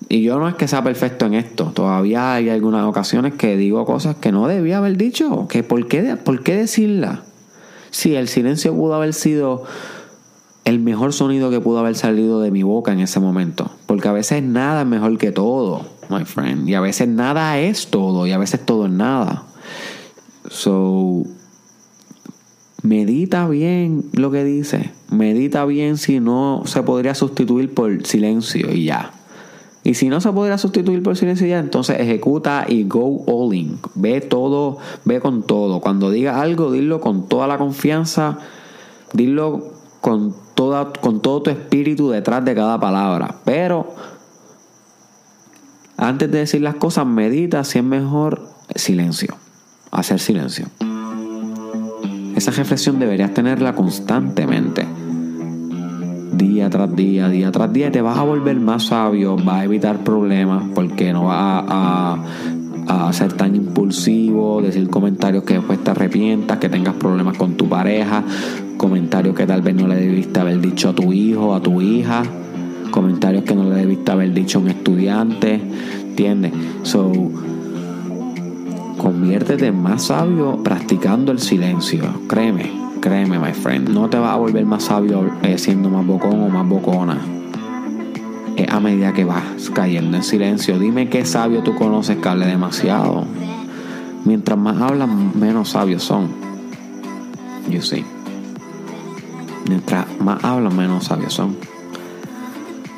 Y 0.08 0.22
yo 0.22 0.40
no 0.40 0.48
es 0.48 0.56
que 0.56 0.68
sea 0.68 0.84
perfecto 0.84 1.26
en 1.26 1.34
esto. 1.34 1.72
Todavía 1.74 2.36
hay 2.36 2.50
algunas 2.50 2.86
ocasiones 2.86 3.34
que 3.34 3.58
digo 3.58 3.86
cosas 3.86 4.16
que 4.16 4.32
no 4.32 4.48
debía 4.48 4.78
haber 4.78 4.96
dicho. 4.96 5.48
Que 5.50 5.64
¿por, 5.64 5.88
qué, 5.88 6.16
¿Por 6.16 6.44
qué 6.44 6.56
decirla? 6.56 7.24
Sí, 7.90 8.16
el 8.16 8.28
silencio 8.28 8.74
pudo 8.76 8.96
haber 8.96 9.14
sido 9.14 9.64
el 10.66 10.80
mejor 10.80 11.14
sonido 11.14 11.50
que 11.50 11.60
pudo 11.60 11.80
haber 11.80 11.96
salido 11.96 12.42
de 12.42 12.52
mi 12.52 12.64
boca 12.64 12.92
en 12.94 13.00
ese 13.00 13.20
momento. 13.20 13.72
Porque 13.86 14.08
a 14.08 14.14
veces 14.14 14.44
nada 14.44 14.82
es 14.82 14.88
mejor 14.88 15.18
que 15.18 15.32
todo, 15.32 15.86
my 16.10 16.26
friend. 16.26 16.68
Y 16.68 16.74
a 16.74 16.82
veces 16.82 17.08
nada 17.08 17.60
es 17.60 17.88
todo. 17.88 18.28
Y 18.28 18.32
a 18.32 18.38
veces 18.38 18.66
todo 18.66 18.86
es 18.86 18.92
nada. 18.92 19.44
So, 20.50 21.24
medita 22.82 23.48
bien 23.48 24.06
lo 24.14 24.32
que 24.32 24.44
dice. 24.44 24.92
Medita 25.10 25.66
bien 25.66 25.98
si 25.98 26.20
no 26.20 26.64
se 26.66 26.84
podría 26.84 27.16
sustituir 27.16 27.74
por 27.74 28.06
silencio 28.06 28.72
y 28.74 28.86
ya. 28.86 29.12
Y 29.84 29.96
si 29.96 30.08
no 30.08 30.22
se 30.22 30.32
podría 30.32 30.58
sustituir 30.58 31.04
por 31.04 31.18
silencio 31.18 31.46
ya, 31.46 31.60
entonces 31.60 32.00
ejecuta 32.00 32.66
y 32.68 32.86
go 32.86 33.24
all 33.28 33.54
in. 33.54 33.80
Ve 33.96 34.22
todo, 34.22 34.78
ve 35.04 35.20
con 35.20 35.44
todo. 35.44 35.82
Cuando 35.82 36.10
diga 36.10 36.42
algo, 36.42 36.72
dilo 36.72 37.02
con 37.02 37.28
toda 37.28 37.48
la 37.48 37.58
confianza, 37.58 38.38
dilo 39.12 39.74
con, 40.00 40.34
toda, 40.56 40.94
con 40.94 41.22
todo 41.22 41.42
tu 41.42 41.50
espíritu 41.50 42.10
detrás 42.10 42.46
de 42.46 42.56
cada 42.56 42.80
palabra. 42.80 43.36
Pero 43.44 43.94
antes 45.98 46.32
de 46.32 46.40
decir 46.40 46.62
las 46.62 46.76
cosas, 46.76 47.06
medita 47.06 47.64
si 47.64 47.80
es 47.80 47.86
mejor 47.86 48.50
silencio. 48.76 49.36
Hacer 49.92 50.20
silencio. 50.20 50.68
Esa 52.36 52.52
reflexión 52.52 53.00
deberías 53.00 53.34
tenerla 53.34 53.76
constantemente 53.76 54.88
día 56.38 56.70
tras 56.70 56.96
día, 56.96 57.30
día 57.30 57.52
tras 57.52 57.72
día, 57.72 57.92
te 57.92 58.02
vas 58.02 58.18
a 58.18 58.24
volver 58.24 58.60
más 58.60 58.88
sabio, 58.88 59.36
vas 59.36 59.62
a 59.62 59.64
evitar 59.66 60.00
problemas 60.00 60.64
porque 60.74 61.14
no 61.14 61.26
vas 61.26 61.64
a, 61.68 62.18
a, 62.88 63.14
ser 63.14 63.34
tan 63.34 63.56
impulsivo, 63.56 64.62
decir 64.62 64.90
comentarios 64.90 65.44
que 65.44 65.56
después 65.56 65.84
te 65.84 65.92
arrepientas, 65.92 66.58
que 66.58 66.70
tengas 66.70 66.96
problemas 66.96 67.38
con 67.38 67.56
tu 67.56 67.70
pareja, 67.70 68.24
comentarios 68.78 69.36
que 69.36 69.46
tal 69.46 69.62
vez 69.62 69.76
no 69.76 69.88
le 69.88 69.96
debiste 69.96 70.40
haber 70.40 70.60
dicho 70.60 70.90
a 70.90 70.94
tu 70.94 71.14
hijo, 71.14 71.54
a 71.54 71.62
tu 71.62 71.82
hija, 71.82 72.24
comentarios 72.94 73.44
que 73.44 73.56
no 73.56 73.64
le 73.70 73.76
debiste 73.76 74.12
haber 74.12 74.34
dicho 74.34 74.60
a 74.60 74.62
un 74.62 74.70
estudiante, 74.70 75.60
¿entiendes? 76.02 76.54
So, 76.84 77.12
conviértete 78.98 79.68
en 79.68 79.82
más 79.82 80.04
sabio 80.04 80.62
practicando 80.64 81.32
el 81.32 81.40
silencio, 81.40 82.04
créeme 82.28 82.84
Créeme, 83.04 83.38
my 83.38 83.52
friend, 83.52 83.90
no 83.90 84.10
te 84.10 84.18
vas 84.18 84.32
a 84.32 84.38
volver 84.38 84.66
más 84.66 84.86
sabio 84.86 85.30
eh, 85.42 85.58
siendo 85.58 85.90
más 85.90 86.08
bocón 86.08 86.42
o 86.42 86.48
más 86.48 86.66
bocona. 86.66 87.18
Es 88.56 88.72
a 88.72 88.80
medida 88.80 89.12
que 89.12 89.26
vas 89.26 89.70
cayendo 89.74 90.16
en 90.16 90.24
silencio. 90.24 90.80
Dime 90.80 91.10
qué 91.10 91.26
sabio 91.26 91.64
tú 91.64 91.76
conoces 91.76 92.16
que 92.16 92.30
hable 92.30 92.46
demasiado. 92.46 93.26
Mientras 94.24 94.58
más 94.58 94.80
hablan, 94.80 95.38
menos 95.38 95.72
sabios 95.72 96.02
son. 96.02 96.30
You 97.70 97.82
see. 97.82 98.06
Mientras 99.68 100.06
más 100.22 100.42
hablan, 100.42 100.74
menos 100.74 101.04
sabios 101.04 101.34
son. 101.34 101.58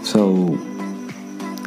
So, 0.05 0.55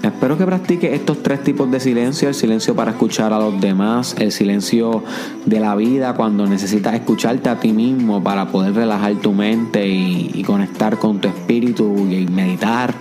Espero 0.03 0.39
que 0.39 0.45
practique 0.45 0.95
estos 0.95 1.23
tres 1.25 1.43
tipos 1.43 1.69
de 1.73 1.81
silencio, 1.81 2.29
el 2.29 2.35
silencio 2.35 2.75
para 2.77 2.93
escuchar 2.93 3.33
a 3.33 3.39
los 3.41 3.61
demás, 3.61 4.15
el 4.19 4.31
silencio 4.31 5.03
de 5.45 5.59
la 5.59 5.75
vida 5.75 6.15
cuando 6.15 6.47
necesitas 6.47 6.95
escucharte 6.95 7.49
a 7.49 7.59
ti 7.59 7.73
mismo 7.73 8.23
para 8.23 8.47
poder 8.47 8.75
relajar 8.75 9.17
tu 9.17 9.33
mente 9.33 9.89
y, 9.89 10.45
conectar 10.45 10.99
con 10.99 11.21
tu 11.21 11.29
espíritu 11.29 12.07
y 12.11 12.27
meditar 12.27 12.95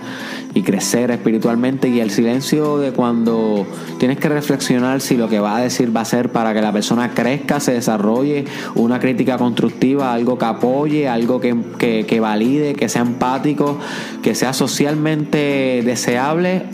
y 0.58 0.62
crecer 0.62 1.12
espiritualmente 1.12 1.88
y 1.88 2.00
el 2.00 2.10
silencio 2.10 2.78
de 2.78 2.92
cuando 2.92 3.64
tienes 3.98 4.18
que 4.18 4.28
reflexionar 4.28 5.00
si 5.00 5.16
lo 5.16 5.28
que 5.28 5.38
va 5.38 5.56
a 5.56 5.60
decir 5.60 5.96
va 5.96 6.00
a 6.00 6.04
ser 6.04 6.32
para 6.32 6.52
que 6.52 6.60
la 6.60 6.72
persona 6.72 7.10
crezca, 7.10 7.60
se 7.60 7.72
desarrolle, 7.72 8.44
una 8.74 8.98
crítica 8.98 9.38
constructiva, 9.38 10.12
algo 10.12 10.36
que 10.36 10.44
apoye, 10.44 11.08
algo 11.08 11.40
que, 11.40 11.56
que 11.78 12.20
valide, 12.20 12.74
que 12.74 12.88
sea 12.88 13.02
empático, 13.02 13.78
que 14.22 14.34
sea 14.34 14.52
socialmente 14.52 15.82
deseable 15.84 16.64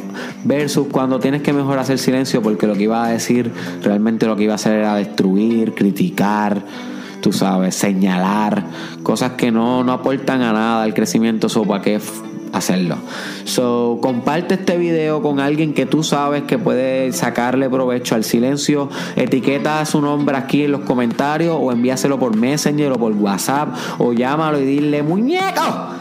versus 0.45 0.87
cuando 0.91 1.21
tienes 1.21 1.43
que 1.43 1.53
mejor 1.53 1.79
hacer 1.79 1.99
silencio 1.99 2.41
porque 2.41 2.67
lo 2.67 2.75
que 2.75 2.85
iba 2.85 3.05
a 3.05 3.09
decir 3.09 3.53
realmente 3.83 4.27
lo 4.27 4.37
que 4.37 4.45
iba 4.45 4.55
a 4.55 4.57
hacer 4.57 4.79
era 4.79 4.97
destruir, 4.97 5.75
criticar, 5.75 6.63
tú 7.21 7.33
sabes, 7.33 7.75
señalar, 7.75 8.65
cosas 9.03 9.33
que 9.33 9.51
no, 9.51 9.85
no 9.85 9.93
aportan 9.93 10.41
a 10.41 10.53
nada 10.53 10.83
al 10.83 10.95
crecimiento, 10.95 11.49
so 11.51 11.65
para 11.65 11.83
qué 11.83 12.01
hacerlo. 12.55 12.97
So, 13.45 13.99
comparte 14.01 14.55
este 14.55 14.77
video 14.77 15.23
con 15.23 15.41
alguien 15.41 15.75
que 15.75 15.87
tú 15.87 16.03
sabes 16.03 16.45
que 16.45 16.59
puede 16.59 17.13
sacarle 17.13 17.69
provecho 17.69 18.15
al 18.15 18.25
silencio. 18.25 18.89
Etiqueta 19.17 19.85
su 19.85 20.01
nombre 20.01 20.37
aquí 20.37 20.65
en 20.65 20.73
los 20.73 20.83
comentarios 20.83 21.57
o 21.61 21.73
envíaselo 21.73 22.19
por 22.19 22.37
Messenger 22.37 22.93
o 22.93 22.97
por 22.97 23.13
WhatsApp 23.13 23.75
o 23.99 24.13
llámalo 24.13 24.61
y 24.61 24.65
dile 24.65 25.03
muñeco 25.03 25.95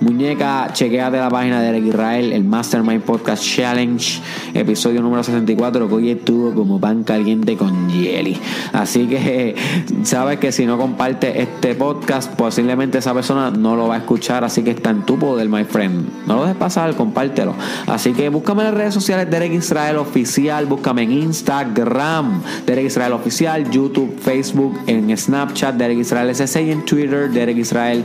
Muñeca, 0.00 0.70
chequeate 0.72 1.18
la 1.18 1.28
página 1.28 1.60
de 1.60 1.68
Eric 1.68 1.84
Israel, 1.88 2.32
el 2.32 2.42
Mastermind 2.42 3.02
Podcast 3.02 3.44
Challenge, 3.44 4.22
episodio 4.54 5.02
número 5.02 5.22
64, 5.22 5.88
que 5.88 5.94
hoy 5.94 6.10
estuvo 6.10 6.54
como 6.54 6.80
pan 6.80 7.04
caliente 7.04 7.54
con 7.54 7.90
jelly. 7.90 8.38
Así 8.72 9.06
que 9.06 9.54
sabes 10.04 10.38
que 10.38 10.52
si 10.52 10.64
no 10.64 10.78
comparte 10.78 11.42
este 11.42 11.74
podcast, 11.74 12.32
posiblemente 12.32 12.96
esa 12.96 13.12
persona 13.12 13.50
no 13.50 13.76
lo 13.76 13.88
va 13.88 13.96
a 13.96 13.98
escuchar, 13.98 14.42
así 14.42 14.62
que 14.62 14.70
está 14.70 14.88
en 14.88 15.04
tu 15.04 15.18
poder, 15.18 15.50
my 15.50 15.64
friend. 15.64 16.08
No 16.26 16.36
lo 16.36 16.42
dejes 16.44 16.56
pasar, 16.56 16.96
compártelo. 16.96 17.54
Así 17.86 18.14
que 18.14 18.30
búscame 18.30 18.62
en 18.62 18.68
las 18.68 18.74
redes 18.74 18.94
sociales 18.94 19.30
de 19.30 19.36
Eric 19.36 19.52
Israel 19.52 19.98
Oficial, 19.98 20.64
búscame 20.64 21.02
en 21.02 21.12
Instagram, 21.12 22.40
Derek 22.64 22.86
Israel 22.86 23.12
Oficial, 23.12 23.70
YouTube, 23.70 24.18
Facebook, 24.18 24.78
en 24.86 25.14
Snapchat, 25.14 25.74
Derek 25.74 25.98
Israel 25.98 26.34
SC 26.34 26.62
y 26.62 26.70
en 26.70 26.86
Twitter, 26.86 27.30
Derek 27.30 27.58
Israel 27.58 28.02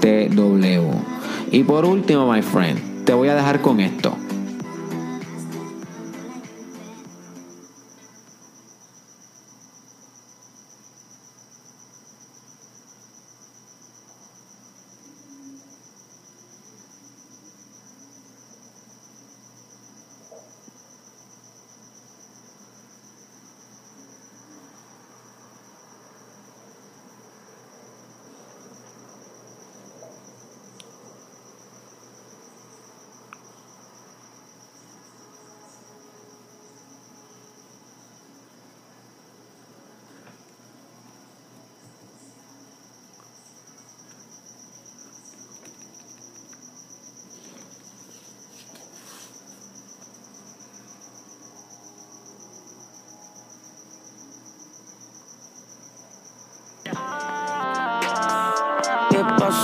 TW. 0.00 1.15
Y 1.50 1.62
por 1.62 1.84
último, 1.84 2.30
my 2.30 2.42
friend, 2.42 3.04
te 3.04 3.12
voy 3.12 3.28
a 3.28 3.34
dejar 3.34 3.60
con 3.60 3.80
esto. 3.80 4.16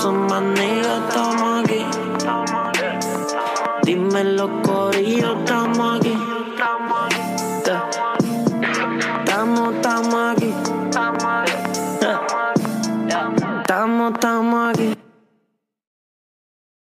Pasó, 0.02 0.12
maniga, 0.12 0.98
estamos 1.08 1.64
aquí. 1.64 1.84
Dime 3.84 4.24
los 4.24 4.50
corillos, 4.62 5.36